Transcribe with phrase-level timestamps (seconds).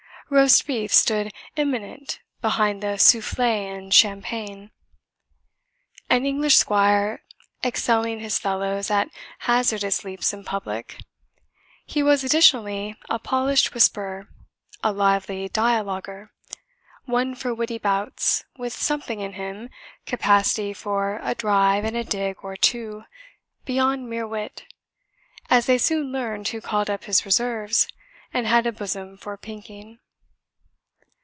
[0.33, 4.71] Roast beef stood eminent behind the souffle and champagne.
[6.09, 7.21] An English squire
[7.65, 9.09] excelling his fellows at
[9.39, 11.01] hazardous leaps in public,
[11.85, 14.29] he was additionally a polished whisperer,
[14.81, 16.29] a lively dialoguer,
[17.03, 19.69] one for witty bouts, with something in him
[20.05, 23.03] capacity for a drive and dig or two
[23.65, 24.63] beyond mere wit,
[25.49, 27.85] as they soon learned who called up his reserves,
[28.33, 29.99] and had a bosom for pinking.